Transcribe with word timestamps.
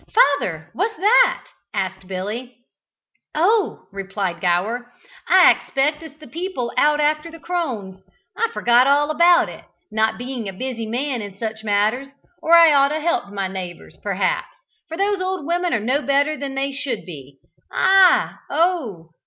"Father, 0.31 0.71
what's 0.73 0.97
that?" 0.97 1.45
asked 1.75 2.07
Billy. 2.07 2.57
"Oh!" 3.35 3.85
replied 3.91 4.41
Gower, 4.41 4.91
"I 5.29 5.51
expect 5.51 6.01
it's 6.01 6.17
the 6.19 6.25
people 6.25 6.73
out 6.75 6.99
after 6.99 7.29
the 7.29 7.37
crones. 7.37 8.01
I 8.35 8.49
forgot 8.51 8.87
all 8.87 9.11
about 9.11 9.47
it, 9.47 9.63
not 9.91 10.17
being 10.17 10.49
a 10.49 10.53
busy 10.53 10.87
man 10.87 11.21
in 11.21 11.37
such 11.37 11.63
matters, 11.63 12.07
or 12.41 12.57
I 12.57 12.73
ought 12.73 12.87
to 12.87 12.95
have 12.95 13.03
helped 13.03 13.27
my 13.31 13.47
neighbours, 13.47 13.95
perhaps, 14.01 14.47
for 14.87 14.97
those 14.97 15.21
old 15.21 15.45
women 15.45 15.71
are 15.71 15.79
no 15.79 16.01
better 16.01 16.35
than 16.35 16.55
they 16.55 16.71
should 16.71 17.05
be 17.05 17.37
ah! 17.71 18.39
oh! 18.49 19.11